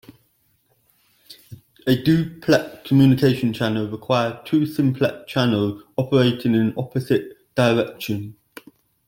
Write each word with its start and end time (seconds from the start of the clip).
A 1.85 1.95
duplex 1.95 2.87
communication 2.89 3.53
channel 3.53 3.87
requires 3.87 4.37
two 4.45 4.65
simplex 4.65 5.31
channels 5.31 5.83
operating 5.95 6.55
in 6.55 6.73
opposite 6.75 7.37
directions. 7.53 8.33